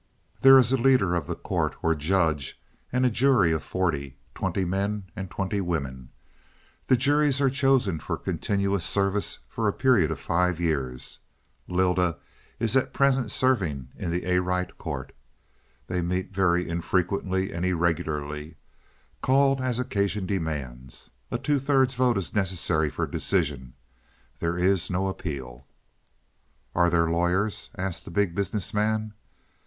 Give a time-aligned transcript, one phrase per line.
[0.41, 2.59] There is a leader of the court, or judge,
[2.91, 6.09] and a jury of forty twenty men and twenty women.
[6.87, 11.19] The juries are chosen for continuous service for a period of five years.
[11.69, 12.17] Lylda
[12.59, 15.11] is at present serving in the Arite court.
[15.85, 18.55] They meet very infrequently and irregularly,
[19.21, 21.11] called as occasion demands.
[21.29, 23.75] A two thirds vote is necessary for a decision;
[24.39, 25.67] there is no appeal."
[26.73, 29.13] "Are there any lawyers?" asked the Big Business Man.